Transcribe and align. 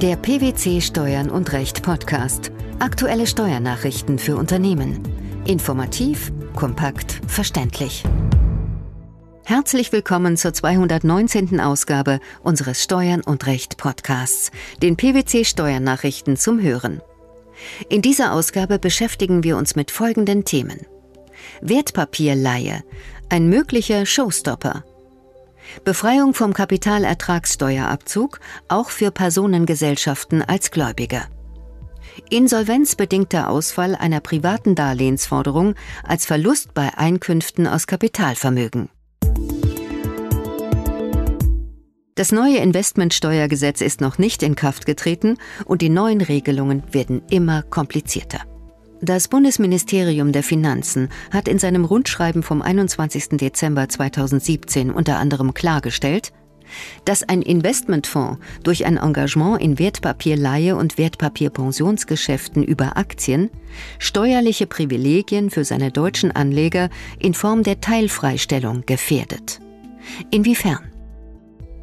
Der 0.00 0.14
PwC 0.14 0.80
Steuern 0.80 1.28
und 1.28 1.52
Recht 1.52 1.82
Podcast. 1.82 2.52
Aktuelle 2.78 3.26
Steuernachrichten 3.26 4.20
für 4.20 4.36
Unternehmen. 4.36 5.02
Informativ, 5.44 6.30
kompakt, 6.54 7.20
verständlich. 7.26 8.04
Herzlich 9.44 9.90
willkommen 9.90 10.36
zur 10.36 10.54
219. 10.54 11.58
Ausgabe 11.58 12.20
unseres 12.44 12.80
Steuern 12.80 13.22
und 13.22 13.48
Recht 13.48 13.76
Podcasts, 13.76 14.52
den 14.80 14.96
PwC 14.96 15.44
Steuernachrichten 15.44 16.36
zum 16.36 16.62
Hören. 16.62 17.02
In 17.88 18.00
dieser 18.00 18.34
Ausgabe 18.34 18.78
beschäftigen 18.78 19.42
wir 19.42 19.56
uns 19.56 19.74
mit 19.74 19.90
folgenden 19.90 20.44
Themen. 20.44 20.86
Wertpapierleihe, 21.60 22.84
ein 23.30 23.48
möglicher 23.48 24.06
Showstopper. 24.06 24.84
Befreiung 25.84 26.34
vom 26.34 26.52
Kapitalertragssteuerabzug 26.52 28.40
auch 28.68 28.90
für 28.90 29.10
Personengesellschaften 29.10 30.42
als 30.42 30.70
Gläubiger. 30.70 31.26
Insolvenzbedingter 32.30 33.48
Ausfall 33.48 33.94
einer 33.94 34.20
privaten 34.20 34.74
Darlehensforderung 34.74 35.74
als 36.02 36.26
Verlust 36.26 36.74
bei 36.74 36.96
Einkünften 36.96 37.66
aus 37.66 37.86
Kapitalvermögen. 37.86 38.88
Das 42.14 42.32
neue 42.32 42.56
Investmentsteuergesetz 42.56 43.80
ist 43.80 44.00
noch 44.00 44.18
nicht 44.18 44.42
in 44.42 44.56
Kraft 44.56 44.86
getreten 44.86 45.38
und 45.66 45.82
die 45.82 45.88
neuen 45.88 46.20
Regelungen 46.20 46.82
werden 46.90 47.22
immer 47.30 47.62
komplizierter. 47.62 48.40
Das 49.00 49.28
Bundesministerium 49.28 50.32
der 50.32 50.42
Finanzen 50.42 51.08
hat 51.30 51.46
in 51.46 51.58
seinem 51.58 51.84
Rundschreiben 51.84 52.42
vom 52.42 52.62
21. 52.62 53.28
Dezember 53.38 53.88
2017 53.88 54.90
unter 54.90 55.18
anderem 55.18 55.54
klargestellt, 55.54 56.32
dass 57.04 57.22
ein 57.22 57.40
Investmentfonds 57.40 58.40
durch 58.64 58.84
ein 58.84 58.96
Engagement 58.96 59.62
in 59.62 59.78
Wertpapierleihe 59.78 60.74
und 60.74 60.98
Wertpapierpensionsgeschäften 60.98 62.64
über 62.64 62.96
Aktien 62.96 63.50
steuerliche 64.00 64.66
Privilegien 64.66 65.50
für 65.50 65.64
seine 65.64 65.92
deutschen 65.92 66.32
Anleger 66.32 66.90
in 67.20 67.34
Form 67.34 67.62
der 67.62 67.80
Teilfreistellung 67.80 68.82
gefährdet. 68.84 69.60
Inwiefern? 70.32 70.80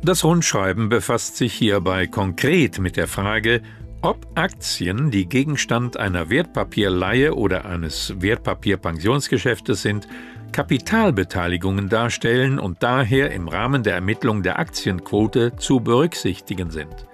Das 0.04 0.24
Rundschreiben 0.24 0.90
befasst 0.90 1.38
sich 1.38 1.54
hierbei 1.54 2.08
konkret 2.08 2.78
mit 2.80 2.98
der 2.98 3.08
Frage, 3.08 3.62
ob 4.02 4.28
Aktien, 4.36 5.12
die 5.12 5.28
Gegenstand 5.28 5.98
einer 5.98 6.30
Wertpapierleihe 6.30 7.36
oder 7.36 7.66
eines 7.66 8.14
Wertpapierpensionsgeschäftes 8.22 9.82
sind, 9.82 10.08
Kapitalbeteiligungen 10.52 11.90
darstellen 11.90 12.60
und 12.60 12.82
daher 12.82 13.32
im 13.32 13.48
Rahmen 13.48 13.84
der 13.84 13.96
Ermittlung 13.96 14.44
der 14.44 14.60
Aktienquote 14.60 15.56
zu 15.58 15.80
berücksichtigen 15.80 16.72
sind. 16.72 17.08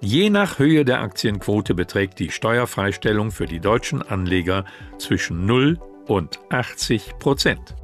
Je 0.00 0.30
nach 0.30 0.58
Höhe 0.58 0.84
der 0.84 1.00
Aktienquote 1.00 1.74
beträgt 1.74 2.18
die 2.18 2.30
Steuerfreistellung 2.30 3.30
für 3.30 3.46
die 3.46 3.60
deutschen 3.60 4.02
Anleger 4.02 4.64
zwischen 4.98 5.46
0 5.46 5.78
und 6.06 6.40
80 6.50 7.18
Prozent. 7.18 7.74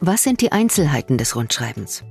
Was 0.00 0.22
sind 0.22 0.40
die 0.40 0.52
Einzelheiten 0.52 1.18
des 1.18 1.36
Rundschreibens? 1.36 2.04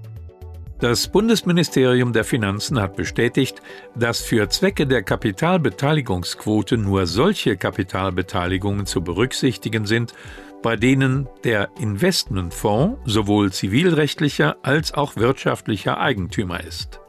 Das 0.86 1.08
Bundesministerium 1.08 2.14
der 2.14 2.24
Finanzen 2.24 2.80
hat 2.80 2.96
bestätigt, 2.96 3.60
dass 3.96 4.22
für 4.22 4.50
Zwecke 4.50 4.86
der 4.86 5.02
Kapitalbeteiligungsquote 5.02 6.78
nur 6.78 7.08
solche 7.08 7.58
Kapitalbeteiligungen 7.58 8.86
zu 8.86 9.02
berücksichtigen 9.02 9.88
sind, 9.88 10.14
bei 10.62 10.76
denen 10.76 11.28
der 11.44 11.70
Investmentfonds 11.80 13.00
sowohl 13.04 13.52
zivilrechtlicher 13.52 14.58
als 14.62 14.94
auch 14.94 15.16
wirtschaftlicher 15.16 16.00
Eigentümer 16.00 16.64
ist. 16.64 17.00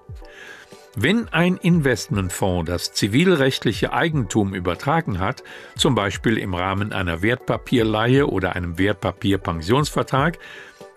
Wenn 0.95 1.29
ein 1.29 1.59
Investmentfonds 1.59 2.71
das 2.71 2.95
zivilrechtliche 2.95 3.93
Eigentum 3.93 4.55
übertragen 4.55 5.19
hat, 5.19 5.45
zum 5.77 5.95
Beispiel 5.95 6.39
im 6.39 6.55
Rahmen 6.55 6.95
einer 6.95 7.21
Wertpapierleihe 7.21 8.27
oder 8.27 8.57
einem 8.57 8.79
Wertpapierpensionsvertrag, 8.79 10.39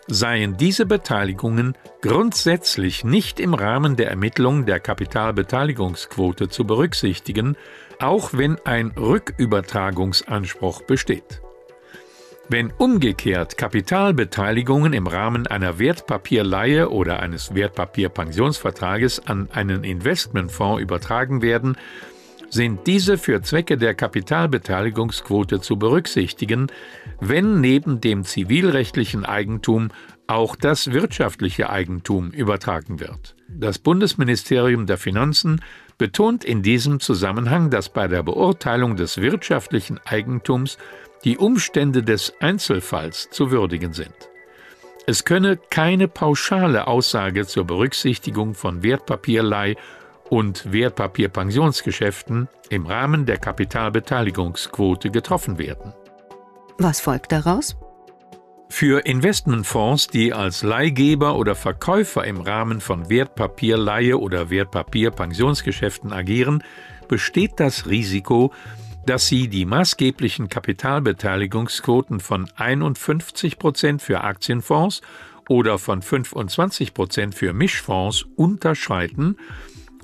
seien 0.09 0.58
diese 0.58 0.86
Beteiligungen 0.86 1.75
grundsätzlich 2.02 3.03
nicht 3.03 3.40
im 3.40 3.53
Rahmen 3.53 3.96
der 3.96 4.09
Ermittlung 4.09 4.66
der 4.66 4.80
Kapitalbeteiligungsquote 4.80 6.50
zu 6.50 6.66
berücksichtigen, 6.66 7.56
auch 8.00 8.31
wenn 8.34 8.58
ein 8.66 8.92
Rückübertragungsanspruch 8.98 10.81
besteht. 10.81 11.42
Wenn 12.52 12.72
umgekehrt 12.72 13.58
Kapitalbeteiligungen 13.58 14.94
im 14.94 15.06
Rahmen 15.06 15.46
einer 15.46 15.78
Wertpapierleihe 15.78 16.90
oder 16.90 17.19
eines 17.19 17.53
Wertpapierpensionsvertrages 17.53 19.28
an 19.28 19.50
einen 19.52 19.84
Investmentfonds 19.84 20.81
übertragen 20.81 21.44
werden, 21.44 21.78
sind 22.50 22.88
diese 22.88 23.18
für 23.18 23.42
Zwecke 23.42 23.78
der 23.78 23.94
Kapitalbeteiligungsquote 23.94 25.62
zu 25.62 25.78
berücksichtigen, 25.78 26.68
wenn 27.20 27.62
neben 27.62 28.02
dem 28.02 28.24
zivilrechtlichen 28.24 29.26
Eigentum 29.26 29.90
auch 30.28 30.56
das 30.56 30.92
wirtschaftliche 30.92 31.70
Eigentum 31.70 32.32
übertragen 32.32 33.00
wird. 33.00 33.36
Das 33.48 33.80
Bundesministerium 33.80 34.86
der 34.86 34.98
Finanzen 34.98 35.62
betont 35.98 36.44
in 36.46 36.62
diesem 36.62 37.00
Zusammenhang, 37.00 37.70
dass 37.70 37.90
bei 37.90 38.08
der 38.08 38.24
Beurteilung 38.24 38.96
des 38.96 39.18
wirtschaftlichen 39.18 40.00
Eigentums 40.06 40.78
die 41.24 41.38
Umstände 41.38 42.04
des 42.04 42.34
Einzelfalls 42.40 43.30
zu 43.31 43.52
würdigen 43.52 43.94
sind. 43.94 44.14
Es 45.08 45.26
könne 45.26 45.58
keine 45.72 46.08
pauschale 46.08 46.86
Aussage 46.86 47.48
zur 47.48 47.66
Berücksichtigung 47.66 48.54
von 48.54 48.84
Wertpapierleih 48.84 49.76
und 50.30 50.72
Wertpapierpensionsgeschäften 50.72 52.48
im 52.70 52.86
Rahmen 52.86 53.26
der 53.26 53.38
Kapitalbeteiligungsquote 53.38 55.10
getroffen 55.10 55.58
werden. 55.58 55.94
Was 56.78 57.02
folgt 57.02 57.32
daraus? 57.32 57.76
Für 58.70 59.06
Investmentfonds, 59.06 60.08
die 60.08 60.32
als 60.32 60.62
Leihgeber 60.62 61.36
oder 61.36 61.56
Verkäufer 61.56 62.24
im 62.24 62.40
Rahmen 62.40 62.80
von 62.82 63.10
Wertpapierleihe 63.10 64.18
oder 64.18 64.52
Wertpapierpensionsgeschäften 64.52 66.14
agieren, 66.14 66.64
besteht 67.08 67.60
das 67.60 67.88
Risiko, 67.88 68.54
dass 69.06 69.28
sie 69.28 69.48
die 69.48 69.66
maßgeblichen 69.66 70.50
Kapitalbeteiligungsquoten 70.50 72.20
von 72.20 72.48
51 72.56 73.58
Prozent 73.58 74.04
für 74.04 74.22
Aktienfonds 74.22 75.02
oder 75.50 75.80
von 75.80 76.04
25 76.04 76.94
Prozent 76.94 77.34
für 77.34 77.54
Mischfonds 77.54 78.28
unterschreiten 78.36 79.36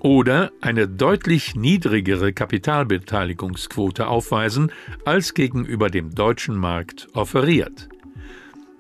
oder 0.05 0.51
eine 0.61 0.87
deutlich 0.87 1.55
niedrigere 1.55 2.31
Kapitalbeteiligungsquote 2.31 4.05
aufweisen, 4.05 4.71
als 5.03 5.33
gegenüber 5.33 5.89
dem 5.89 6.13
deutschen 6.13 6.55
Markt 6.55 7.07
offeriert. 7.13 7.89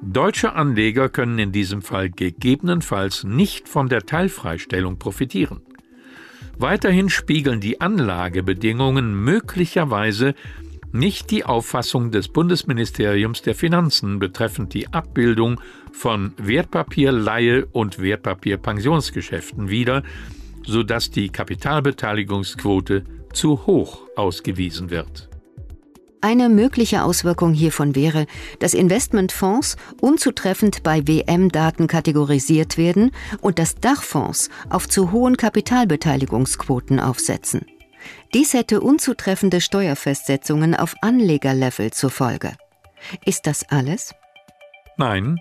Deutsche 0.03 0.53
Anleger 0.53 1.09
können 1.09 1.39
in 1.39 1.51
diesem 1.51 1.81
Fall 1.81 2.11
gegebenenfalls 2.11 3.23
nicht 3.23 3.67
von 3.67 3.89
der 3.89 4.05
Teilfreistellung 4.05 4.99
profitieren. 4.99 5.61
Weiterhin 6.59 7.09
spiegeln 7.09 7.59
die 7.59 7.81
Anlagebedingungen 7.81 9.15
möglicherweise 9.15 10.35
nicht 10.91 11.31
die 11.31 11.43
Auffassung 11.43 12.11
des 12.11 12.27
Bundesministeriums 12.27 13.41
der 13.41 13.55
Finanzen 13.55 14.19
betreffend 14.19 14.75
die 14.75 14.93
Abbildung 14.93 15.59
von 15.91 16.33
Wertpapierleihe 16.37 17.65
und 17.65 17.99
Wertpapierpensionsgeschäften 17.99 19.69
wider, 19.69 20.03
sodass 20.65 21.09
die 21.11 21.29
Kapitalbeteiligungsquote 21.29 23.03
zu 23.33 23.65
hoch 23.65 24.01
ausgewiesen 24.15 24.89
wird. 24.89 25.29
Eine 26.21 26.49
mögliche 26.49 27.03
Auswirkung 27.03 27.53
hiervon 27.53 27.93
wäre, 27.93 28.25
dass 28.59 28.73
Investmentfonds 28.73 29.77
unzutreffend 30.01 30.81
bei 30.81 31.07
WM-Daten 31.07 31.85
kategorisiert 31.85 32.79
werden 32.79 33.11
und 33.41 33.59
dass 33.59 33.75
Dachfonds 33.75 34.49
auf 34.71 34.89
zu 34.89 35.11
hohen 35.11 35.37
Kapitalbeteiligungsquoten 35.37 36.99
aufsetzen. 36.99 37.67
Dies 38.33 38.53
hätte 38.53 38.81
unzutreffende 38.81 39.61
Steuerfestsetzungen 39.61 40.75
auf 40.75 40.95
Anlegerlevel 41.01 41.91
zur 41.91 42.09
Folge. 42.09 42.53
Ist 43.23 43.45
das 43.45 43.69
alles? 43.69 44.13
Nein, 44.97 45.39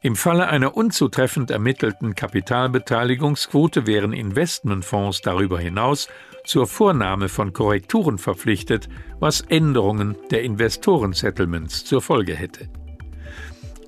im 0.00 0.16
Falle 0.16 0.48
einer 0.48 0.76
unzutreffend 0.76 1.50
ermittelten 1.50 2.14
Kapitalbeteiligungsquote 2.14 3.86
wären 3.86 4.12
Investmentfonds 4.12 5.20
darüber 5.20 5.60
hinaus 5.60 6.08
zur 6.44 6.66
Vornahme 6.66 7.28
von 7.28 7.52
Korrekturen 7.52 8.18
verpflichtet, 8.18 8.88
was 9.20 9.42
Änderungen 9.42 10.16
der 10.30 10.42
Investorensettlements 10.42 11.84
zur 11.84 12.02
Folge 12.02 12.34
hätte. 12.34 12.68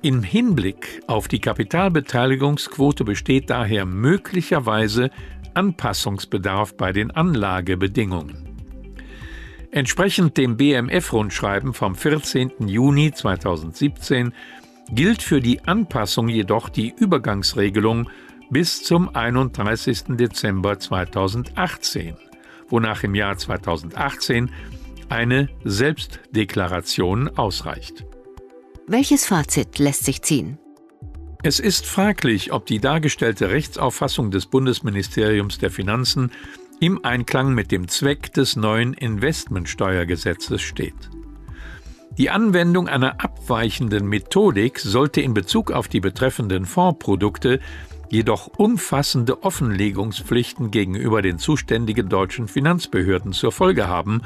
Im 0.01 0.23
Hinblick 0.23 1.01
auf 1.07 1.27
die 1.27 1.39
Kapitalbeteiligungsquote 1.39 3.03
besteht 3.03 3.49
daher 3.49 3.85
möglicherweise 3.85 5.09
Anpassungsbedarf 5.55 6.77
bei 6.77 6.91
den 6.91 7.11
Anlagebedingungen. 7.11 8.45
Entsprechend 9.71 10.37
dem 10.37 10.55
BMF-Rundschreiben 10.55 11.73
vom 11.73 11.95
14. 11.95 12.51
Juni 12.67 13.11
2017 13.11 14.31
gilt 14.91 15.21
für 15.21 15.41
die 15.41 15.63
Anpassung 15.65 16.29
jedoch 16.29 16.69
die 16.69 16.93
Übergangsregelung 16.97 18.09
bis 18.49 18.83
zum 18.83 19.13
31. 19.15 20.17
Dezember 20.17 20.79
2018 20.79 22.15
wonach 22.69 23.03
im 23.03 23.15
Jahr 23.15 23.37
2018 23.37 24.51
eine 25.09 25.49
Selbstdeklaration 25.63 27.29
ausreicht. 27.37 28.05
Welches 28.87 29.25
Fazit 29.25 29.79
lässt 29.79 30.05
sich 30.05 30.21
ziehen? 30.21 30.57
Es 31.43 31.59
ist 31.59 31.85
fraglich, 31.85 32.53
ob 32.53 32.65
die 32.65 32.79
dargestellte 32.79 33.49
Rechtsauffassung 33.49 34.31
des 34.31 34.47
Bundesministeriums 34.47 35.59
der 35.59 35.69
Finanzen 35.69 36.31
im 36.79 37.05
Einklang 37.05 37.53
mit 37.53 37.71
dem 37.71 37.87
Zweck 37.87 38.33
des 38.33 38.55
neuen 38.55 38.93
Investmentsteuergesetzes 38.93 40.61
steht. 40.61 41.09
Die 42.17 42.29
Anwendung 42.29 42.87
einer 42.87 43.21
abweichenden 43.21 44.07
Methodik 44.07 44.79
sollte 44.79 45.19
in 45.19 45.33
Bezug 45.33 45.71
auf 45.71 45.89
die 45.89 45.99
betreffenden 45.99 46.65
Fondsprodukte 46.65 47.59
jedoch 48.09 48.47
umfassende 48.57 49.43
Offenlegungspflichten 49.43 50.71
gegenüber 50.71 51.21
den 51.21 51.39
zuständigen 51.39 52.07
deutschen 52.07 52.47
Finanzbehörden 52.47 53.33
zur 53.33 53.51
Folge 53.51 53.89
haben 53.89 54.21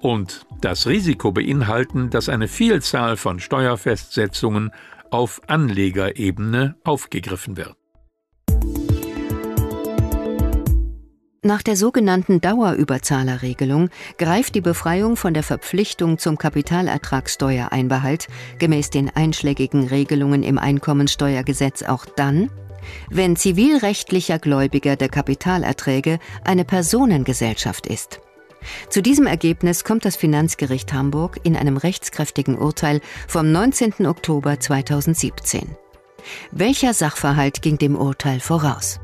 und 0.00 0.46
das 0.62 0.86
Risiko 0.86 1.32
beinhalten, 1.32 2.08
dass 2.08 2.30
eine 2.30 2.48
Vielzahl 2.48 3.18
von 3.18 3.40
Steuerfestsetzungen 3.40 4.70
auf 5.10 5.42
Anlegerebene 5.46 6.76
aufgegriffen 6.82 7.58
wird. 7.58 7.76
Nach 11.46 11.62
der 11.62 11.76
sogenannten 11.76 12.40
Dauerüberzahlerregelung 12.40 13.90
greift 14.16 14.54
die 14.54 14.62
Befreiung 14.62 15.14
von 15.14 15.34
der 15.34 15.42
Verpflichtung 15.42 16.16
zum 16.16 16.38
Kapitalertragssteuereinbehalt 16.38 18.28
gemäß 18.58 18.88
den 18.88 19.14
einschlägigen 19.14 19.88
Regelungen 19.88 20.42
im 20.42 20.56
Einkommensteuergesetz 20.56 21.82
auch 21.82 22.06
dann, 22.06 22.48
wenn 23.10 23.36
zivilrechtlicher 23.36 24.38
Gläubiger 24.38 24.96
der 24.96 25.10
Kapitalerträge 25.10 26.18
eine 26.44 26.64
Personengesellschaft 26.64 27.88
ist. 27.88 28.20
Zu 28.88 29.02
diesem 29.02 29.26
Ergebnis 29.26 29.84
kommt 29.84 30.06
das 30.06 30.16
Finanzgericht 30.16 30.94
Hamburg 30.94 31.40
in 31.42 31.56
einem 31.56 31.76
rechtskräftigen 31.76 32.56
Urteil 32.56 33.02
vom 33.28 33.52
19. 33.52 34.06
Oktober 34.06 34.60
2017. 34.60 35.76
Welcher 36.52 36.94
Sachverhalt 36.94 37.60
ging 37.60 37.76
dem 37.76 37.96
Urteil 37.96 38.40
voraus? 38.40 38.98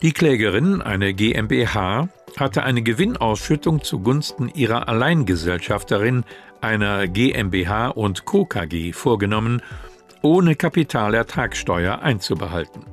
Die 0.00 0.12
Klägerin, 0.12 0.80
eine 0.80 1.12
GmbH, 1.12 2.08
hatte 2.36 2.62
eine 2.62 2.82
Gewinnausschüttung 2.82 3.82
zugunsten 3.82 4.48
ihrer 4.48 4.88
Alleingesellschafterin, 4.88 6.22
einer 6.60 7.08
GmbH 7.08 7.88
und 7.88 8.24
Co. 8.24 8.44
KG, 8.44 8.92
vorgenommen, 8.92 9.60
ohne 10.22 10.54
Kapitalertragssteuer 10.54 12.00
einzubehalten. 12.00 12.84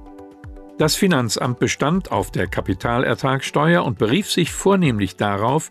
Das 0.79 0.95
Finanzamt 0.95 1.59
bestand 1.59 2.11
auf 2.11 2.31
der 2.31 2.47
Kapitalertragssteuer 2.47 3.85
und 3.85 3.99
berief 3.99 4.31
sich 4.31 4.51
vornehmlich 4.51 5.15
darauf, 5.15 5.69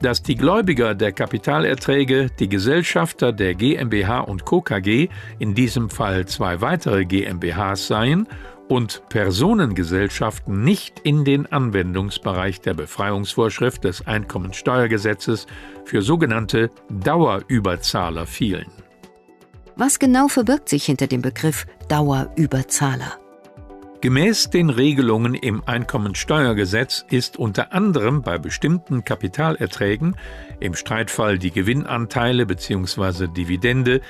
dass 0.00 0.24
die 0.24 0.34
Gläubiger 0.34 0.96
der 0.96 1.12
Kapitalerträge 1.12 2.26
die 2.40 2.48
Gesellschafter 2.48 3.32
der 3.32 3.54
GmbH 3.54 4.20
und 4.22 4.44
Co. 4.44 4.60
KG, 4.60 5.08
in 5.38 5.54
diesem 5.54 5.90
Fall 5.90 6.26
zwei 6.26 6.60
weitere 6.60 7.04
GmbHs 7.04 7.86
seien, 7.86 8.26
und 8.68 9.02
Personengesellschaften 9.08 10.62
nicht 10.64 11.00
in 11.00 11.24
den 11.24 11.50
Anwendungsbereich 11.50 12.60
der 12.60 12.74
Befreiungsvorschrift 12.74 13.84
des 13.84 14.06
Einkommensteuergesetzes 14.06 15.46
für 15.84 16.02
sogenannte 16.02 16.70
Dauerüberzahler 16.88 18.26
fielen. 18.26 18.70
Was 19.76 19.98
genau 19.98 20.28
verbirgt 20.28 20.68
sich 20.68 20.84
hinter 20.84 21.06
dem 21.06 21.22
Begriff 21.22 21.66
Dauerüberzahler? 21.88 23.18
Gemäß 24.02 24.50
den 24.50 24.68
Regelungen 24.68 25.34
im 25.34 25.62
Einkommensteuergesetz 25.64 27.04
ist 27.08 27.36
unter 27.36 27.72
anderem 27.72 28.22
bei 28.22 28.36
bestimmten 28.36 29.04
Kapitalerträgen, 29.04 30.16
im 30.58 30.74
Streitfall 30.74 31.38
die 31.38 31.52
Gewinnanteile 31.52 32.44
bzw. 32.44 33.28
Dividende, 33.28 34.00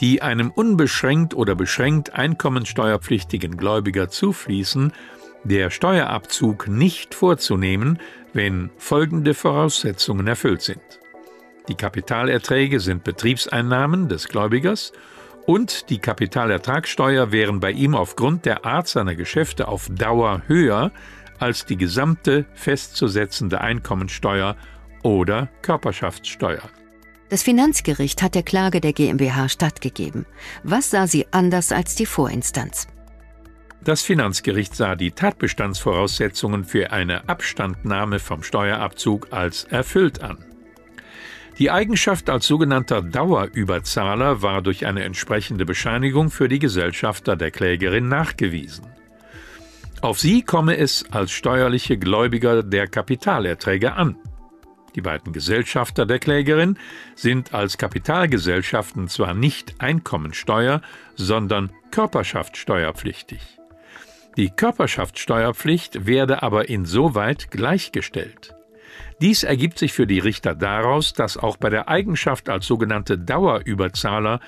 die 0.00 0.22
einem 0.22 0.50
unbeschränkt 0.50 1.34
oder 1.34 1.54
beschränkt 1.54 2.14
einkommensteuerpflichtigen 2.14 3.56
Gläubiger 3.56 4.08
zufließen, 4.08 4.92
der 5.44 5.70
Steuerabzug 5.70 6.68
nicht 6.68 7.14
vorzunehmen, 7.14 7.98
wenn 8.32 8.70
folgende 8.76 9.34
Voraussetzungen 9.34 10.26
erfüllt 10.26 10.62
sind. 10.62 10.80
Die 11.68 11.74
Kapitalerträge 11.74 12.80
sind 12.80 13.04
Betriebseinnahmen 13.04 14.08
des 14.08 14.28
Gläubigers 14.28 14.92
und 15.46 15.90
die 15.90 15.98
Kapitalertragssteuer 15.98 17.32
wären 17.32 17.60
bei 17.60 17.70
ihm 17.70 17.94
aufgrund 17.94 18.44
der 18.44 18.64
Art 18.64 18.88
seiner 18.88 19.14
Geschäfte 19.14 19.68
auf 19.68 19.88
Dauer 19.90 20.42
höher 20.46 20.92
als 21.38 21.66
die 21.66 21.76
gesamte 21.76 22.46
festzusetzende 22.54 23.60
Einkommensteuer 23.60 24.56
oder 25.02 25.48
Körperschaftssteuer. 25.62 26.62
Das 27.28 27.42
Finanzgericht 27.42 28.22
hat 28.22 28.34
der 28.34 28.42
Klage 28.42 28.80
der 28.80 28.92
GmbH 28.94 29.48
stattgegeben. 29.48 30.24
Was 30.62 30.90
sah 30.90 31.06
sie 31.06 31.26
anders 31.30 31.72
als 31.72 31.94
die 31.94 32.06
Vorinstanz? 32.06 32.86
Das 33.84 34.02
Finanzgericht 34.02 34.74
sah 34.74 34.96
die 34.96 35.12
Tatbestandsvoraussetzungen 35.12 36.64
für 36.64 36.90
eine 36.90 37.28
Abstandnahme 37.28 38.18
vom 38.18 38.42
Steuerabzug 38.42 39.28
als 39.30 39.64
erfüllt 39.64 40.22
an. 40.22 40.38
Die 41.58 41.70
Eigenschaft 41.70 42.30
als 42.30 42.46
sogenannter 42.46 43.02
Dauerüberzahler 43.02 44.42
war 44.42 44.62
durch 44.62 44.86
eine 44.86 45.04
entsprechende 45.04 45.64
Bescheinigung 45.64 46.30
für 46.30 46.48
die 46.48 46.60
Gesellschafter 46.60 47.36
der 47.36 47.50
Klägerin 47.50 48.08
nachgewiesen. 48.08 48.86
Auf 50.00 50.20
sie 50.20 50.42
komme 50.42 50.76
es 50.76 51.04
als 51.10 51.32
steuerliche 51.32 51.98
Gläubiger 51.98 52.62
der 52.62 52.86
Kapitalerträge 52.86 53.94
an. 53.94 54.16
Die 54.98 55.02
beiden 55.02 55.32
Gesellschafter 55.32 56.06
der 56.06 56.18
Klägerin 56.18 56.76
sind 57.14 57.54
als 57.54 57.78
Kapitalgesellschaften 57.78 59.06
zwar 59.06 59.32
nicht 59.32 59.76
Einkommensteuer, 59.78 60.82
sondern 61.14 61.70
Körperschaftssteuerpflichtig. 61.92 63.60
Die 64.36 64.50
Körperschaftssteuerpflicht 64.50 66.04
werde 66.04 66.42
aber 66.42 66.68
insoweit 66.68 67.52
gleichgestellt. 67.52 68.56
Dies 69.20 69.44
ergibt 69.44 69.78
sich 69.78 69.92
für 69.92 70.08
die 70.08 70.18
Richter 70.18 70.56
daraus, 70.56 71.12
dass 71.12 71.36
auch 71.36 71.58
bei 71.58 71.70
der 71.70 71.86
Eigenschaft 71.86 72.48
als 72.48 72.66
sogenannte 72.66 73.16
Dauerüberzahler 73.16 74.40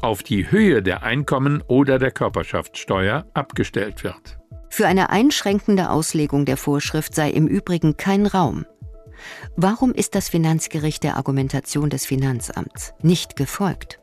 auf 0.00 0.24
die 0.24 0.50
Höhe 0.50 0.82
der 0.82 1.04
Einkommen 1.04 1.62
oder 1.68 2.00
der 2.00 2.10
Körperschaftssteuer 2.10 3.24
abgestellt 3.34 4.02
wird. 4.02 4.36
Für 4.68 4.88
eine 4.88 5.10
einschränkende 5.10 5.90
Auslegung 5.90 6.44
der 6.44 6.56
Vorschrift 6.56 7.14
sei 7.14 7.30
im 7.30 7.46
Übrigen 7.46 7.96
kein 7.96 8.26
Raum. 8.26 8.66
Warum 9.56 9.92
ist 9.92 10.14
das 10.14 10.28
Finanzgericht 10.28 11.02
der 11.02 11.16
Argumentation 11.16 11.90
des 11.90 12.06
Finanzamts 12.06 12.94
nicht 13.02 13.36
gefolgt? 13.36 13.98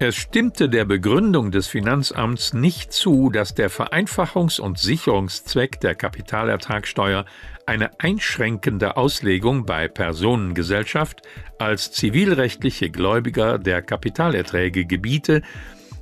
Es 0.00 0.14
stimmte 0.14 0.68
der 0.68 0.84
Begründung 0.84 1.50
des 1.50 1.66
Finanzamts 1.66 2.52
nicht 2.52 2.92
zu, 2.92 3.30
dass 3.30 3.56
der 3.56 3.68
Vereinfachungs- 3.68 4.60
und 4.60 4.78
Sicherungszweck 4.78 5.80
der 5.80 5.96
Kapitalertragssteuer 5.96 7.24
eine 7.66 7.98
einschränkende 7.98 8.96
Auslegung 8.96 9.66
bei 9.66 9.88
Personengesellschaft 9.88 11.22
als 11.58 11.90
zivilrechtliche 11.90 12.90
Gläubiger 12.90 13.58
der 13.58 13.82
Kapitalerträge 13.82 14.84
gebiete, 14.84 15.42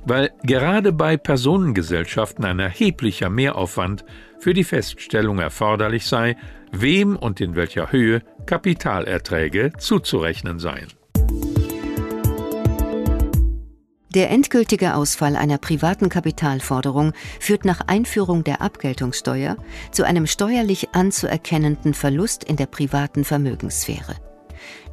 weil 0.05 0.29
gerade 0.43 0.93
bei 0.93 1.17
Personengesellschaften 1.17 2.45
ein 2.45 2.59
erheblicher 2.59 3.31
Mehraufwand 3.31 4.05
für 4.39 4.53
die 4.53 4.63
Feststellung 4.63 5.39
erforderlich 5.39 6.05
sei, 6.05 6.37
wem 6.71 7.15
und 7.15 7.41
in 7.41 7.55
welcher 7.55 7.91
Höhe 7.91 8.21
Kapitalerträge 8.47 9.73
zuzurechnen 9.77 10.57
seien. 10.57 10.87
Der 14.15 14.31
endgültige 14.31 14.95
Ausfall 14.95 15.35
einer 15.35 15.59
privaten 15.59 16.09
Kapitalforderung 16.09 17.13
führt 17.39 17.65
nach 17.65 17.81
Einführung 17.81 18.43
der 18.43 18.61
Abgeltungssteuer 18.61 19.57
zu 19.91 20.05
einem 20.05 20.25
steuerlich 20.25 20.95
anzuerkennenden 20.95 21.93
Verlust 21.93 22.43
in 22.43 22.55
der 22.55 22.65
privaten 22.65 23.25
Vermögenssphäre. 23.25 24.15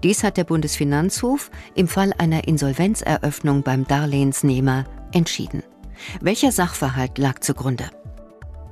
Dies 0.02 0.24
hat 0.24 0.36
der 0.36 0.44
Bundesfinanzhof 0.44 1.50
im 1.74 1.88
Fall 1.88 2.12
einer 2.18 2.46
Insolvenzeröffnung 2.46 3.62
beim 3.62 3.86
Darlehensnehmer 3.86 4.84
entschieden. 5.12 5.62
Welcher 6.20 6.52
Sachverhalt 6.52 7.16
lag 7.16 7.38
zugrunde? 7.38 7.88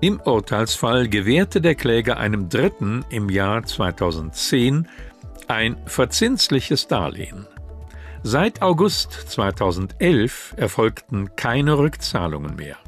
Im 0.03 0.19
Urteilsfall 0.19 1.09
gewährte 1.09 1.61
der 1.61 1.77
Kläger 1.77 2.17
einem 2.17 2.49
Dritten 2.49 3.05
im 3.09 3.31
Jahr 3.31 3.63
2010 3.63 4.89
ein 5.47 5.77
verzinsliches 5.87 6.89
Darlehen. 6.89 7.47
Seit 8.25 8.63
August 8.63 9.13
2011 9.13 10.55
erfolgten 10.57 11.37
keine 11.37 11.79
Rückzahlungen 11.79 12.57
mehr. 12.57 12.79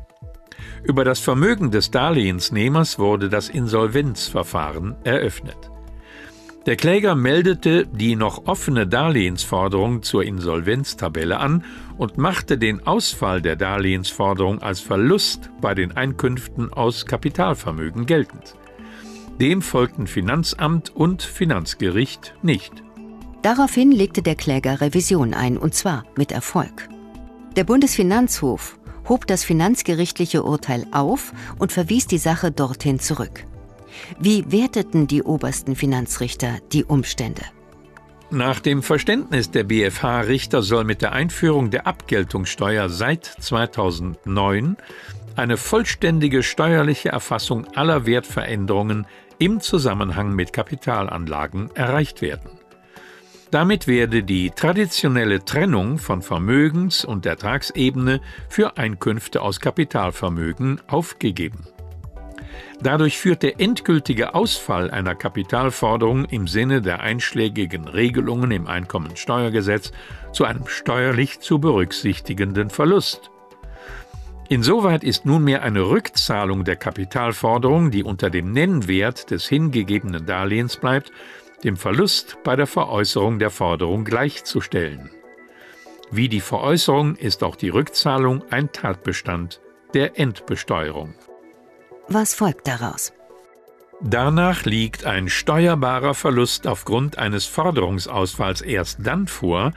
Über 0.82 1.04
das 1.04 1.20
Vermögen 1.20 1.70
des 1.70 1.92
Darlehensnehmers 1.92 2.98
wurde 2.98 3.28
das 3.28 3.48
Insolvenzverfahren 3.48 4.96
eröffnet. 5.04 5.70
Der 6.66 6.74
Kläger 6.74 7.14
meldete 7.14 7.86
die 7.86 8.16
noch 8.16 8.46
offene 8.46 8.88
Darlehensforderung 8.88 10.02
zur 10.02 10.24
Insolvenztabelle 10.24 11.38
an 11.38 11.62
und 11.96 12.18
machte 12.18 12.58
den 12.58 12.86
Ausfall 12.86 13.40
der 13.40 13.56
Darlehensforderung 13.56 14.62
als 14.62 14.80
Verlust 14.80 15.50
bei 15.60 15.74
den 15.74 15.92
Einkünften 15.92 16.72
aus 16.72 17.06
Kapitalvermögen 17.06 18.06
geltend. 18.06 18.56
Dem 19.40 19.62
folgten 19.62 20.06
Finanzamt 20.06 20.94
und 20.94 21.22
Finanzgericht 21.22 22.34
nicht. 22.42 22.72
Daraufhin 23.42 23.90
legte 23.92 24.22
der 24.22 24.36
Kläger 24.36 24.80
Revision 24.80 25.34
ein, 25.34 25.58
und 25.58 25.74
zwar 25.74 26.04
mit 26.16 26.32
Erfolg. 26.32 26.88
Der 27.56 27.64
Bundesfinanzhof 27.64 28.78
hob 29.08 29.26
das 29.26 29.44
finanzgerichtliche 29.44 30.42
Urteil 30.42 30.86
auf 30.92 31.32
und 31.58 31.72
verwies 31.72 32.06
die 32.06 32.18
Sache 32.18 32.50
dorthin 32.50 33.00
zurück. 33.00 33.44
Wie 34.18 34.50
werteten 34.50 35.06
die 35.06 35.22
obersten 35.22 35.76
Finanzrichter 35.76 36.58
die 36.72 36.84
Umstände? 36.84 37.42
Nach 38.34 38.58
dem 38.58 38.82
Verständnis 38.82 39.52
der 39.52 39.62
BFH-Richter 39.62 40.62
soll 40.62 40.82
mit 40.82 41.02
der 41.02 41.12
Einführung 41.12 41.70
der 41.70 41.86
Abgeltungssteuer 41.86 42.88
seit 42.88 43.24
2009 43.24 44.76
eine 45.36 45.56
vollständige 45.56 46.42
steuerliche 46.42 47.10
Erfassung 47.10 47.64
aller 47.76 48.06
Wertveränderungen 48.06 49.06
im 49.38 49.60
Zusammenhang 49.60 50.34
mit 50.34 50.52
Kapitalanlagen 50.52 51.70
erreicht 51.76 52.22
werden. 52.22 52.50
Damit 53.52 53.86
werde 53.86 54.24
die 54.24 54.50
traditionelle 54.50 55.44
Trennung 55.44 55.98
von 55.98 56.20
Vermögens- 56.20 57.04
und 57.04 57.26
Ertragsebene 57.26 58.20
für 58.48 58.76
Einkünfte 58.76 59.42
aus 59.42 59.60
Kapitalvermögen 59.60 60.80
aufgegeben. 60.88 61.68
Dadurch 62.80 63.18
führt 63.18 63.42
der 63.42 63.60
endgültige 63.60 64.34
Ausfall 64.34 64.90
einer 64.90 65.14
Kapitalforderung 65.14 66.24
im 66.26 66.46
Sinne 66.46 66.82
der 66.82 67.00
einschlägigen 67.00 67.88
Regelungen 67.88 68.50
im 68.50 68.66
Einkommensteuergesetz 68.66 69.92
zu 70.32 70.44
einem 70.44 70.66
steuerlich 70.66 71.40
zu 71.40 71.58
berücksichtigenden 71.58 72.70
Verlust. 72.70 73.30
Insoweit 74.48 75.02
ist 75.04 75.24
nunmehr 75.24 75.62
eine 75.62 75.88
Rückzahlung 75.88 76.64
der 76.64 76.76
Kapitalforderung, 76.76 77.90
die 77.90 78.04
unter 78.04 78.28
dem 78.28 78.52
Nennwert 78.52 79.30
des 79.30 79.48
hingegebenen 79.48 80.26
Darlehens 80.26 80.76
bleibt, 80.76 81.12
dem 81.64 81.78
Verlust 81.78 82.36
bei 82.44 82.54
der 82.54 82.66
Veräußerung 82.66 83.38
der 83.38 83.50
Forderung 83.50 84.04
gleichzustellen. 84.04 85.10
Wie 86.10 86.28
die 86.28 86.42
Veräußerung 86.42 87.16
ist 87.16 87.42
auch 87.42 87.56
die 87.56 87.70
Rückzahlung 87.70 88.44
ein 88.50 88.70
Tatbestand 88.70 89.60
der 89.94 90.18
Endbesteuerung. 90.18 91.14
Was 92.08 92.34
folgt 92.34 92.68
daraus? 92.68 93.12
Danach 94.00 94.64
liegt 94.64 95.06
ein 95.06 95.28
steuerbarer 95.28 96.14
Verlust 96.14 96.66
aufgrund 96.66 97.16
eines 97.16 97.46
Forderungsausfalls 97.46 98.60
erst 98.60 98.98
dann 99.06 99.26
vor, 99.26 99.72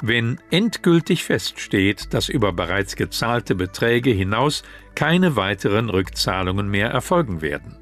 wenn 0.00 0.40
endgültig 0.50 1.24
feststeht, 1.24 2.14
dass 2.14 2.28
über 2.28 2.52
bereits 2.52 2.96
gezahlte 2.96 3.54
Beträge 3.54 4.10
hinaus 4.10 4.62
keine 4.94 5.36
weiteren 5.36 5.90
Rückzahlungen 5.90 6.68
mehr 6.68 6.90
erfolgen 6.90 7.42
werden. 7.42 7.76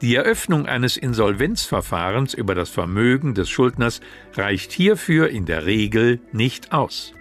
Die 0.00 0.14
Eröffnung 0.14 0.66
eines 0.66 0.96
Insolvenzverfahrens 0.96 2.34
über 2.34 2.54
das 2.54 2.68
Vermögen 2.68 3.34
des 3.34 3.48
Schuldners 3.48 4.00
reicht 4.34 4.70
hierfür 4.70 5.30
in 5.30 5.46
der 5.46 5.66
Regel 5.66 6.20
nicht 6.32 6.72
aus. 6.72 7.14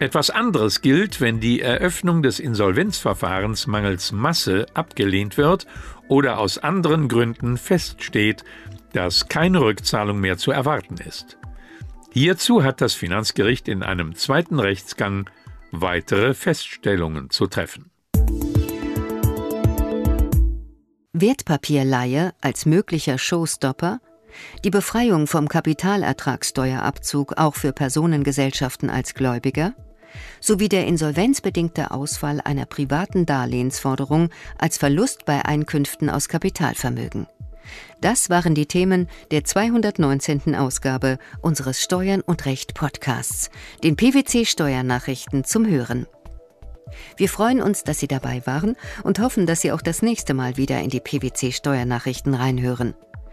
Etwas 0.00 0.30
anderes 0.30 0.80
gilt, 0.80 1.20
wenn 1.20 1.40
die 1.40 1.60
Eröffnung 1.60 2.22
des 2.22 2.38
Insolvenzverfahrens 2.38 3.66
mangels 3.66 4.12
Masse 4.12 4.66
abgelehnt 4.72 5.36
wird 5.36 5.66
oder 6.06 6.38
aus 6.38 6.58
anderen 6.58 7.08
Gründen 7.08 7.56
feststeht, 7.56 8.44
dass 8.92 9.28
keine 9.28 9.60
Rückzahlung 9.60 10.20
mehr 10.20 10.38
zu 10.38 10.52
erwarten 10.52 10.98
ist. 10.98 11.36
Hierzu 12.12 12.62
hat 12.62 12.80
das 12.80 12.94
Finanzgericht 12.94 13.66
in 13.66 13.82
einem 13.82 14.14
zweiten 14.14 14.60
Rechtsgang 14.60 15.28
weitere 15.72 16.32
Feststellungen 16.32 17.30
zu 17.30 17.48
treffen. 17.48 17.90
Wertpapierleihe 21.12 22.34
als 22.40 22.66
möglicher 22.66 23.18
Showstopper, 23.18 23.98
die 24.62 24.70
Befreiung 24.70 25.26
vom 25.26 25.48
Kapitalertragssteuerabzug 25.48 27.36
auch 27.36 27.56
für 27.56 27.72
Personengesellschaften 27.72 28.90
als 28.90 29.14
Gläubiger 29.14 29.74
sowie 30.40 30.68
der 30.68 30.86
insolvenzbedingte 30.86 31.90
Ausfall 31.90 32.40
einer 32.42 32.66
privaten 32.66 33.26
Darlehensforderung 33.26 34.30
als 34.58 34.78
Verlust 34.78 35.24
bei 35.24 35.44
Einkünften 35.44 36.10
aus 36.10 36.28
Kapitalvermögen. 36.28 37.26
Das 38.00 38.30
waren 38.30 38.54
die 38.54 38.66
Themen 38.66 39.08
der 39.30 39.44
219. 39.44 40.54
Ausgabe 40.54 41.18
unseres 41.42 41.82
Steuern 41.82 42.20
und 42.20 42.46
Recht 42.46 42.74
Podcasts, 42.74 43.50
den 43.82 43.96
PwC 43.96 44.44
Steuernachrichten 44.44 45.44
zum 45.44 45.66
Hören. 45.66 46.06
Wir 47.16 47.28
freuen 47.28 47.60
uns, 47.60 47.84
dass 47.84 47.98
Sie 47.98 48.08
dabei 48.08 48.42
waren 48.46 48.76
und 49.02 49.18
hoffen, 49.18 49.46
dass 49.46 49.60
Sie 49.60 49.72
auch 49.72 49.82
das 49.82 50.02
nächste 50.02 50.34
Mal 50.34 50.56
wieder 50.56 50.80
in 50.80 50.90
die 50.90 51.00
PwC 51.00 51.52
Steuernachrichten 51.52 52.34
reinhören. 52.34 52.94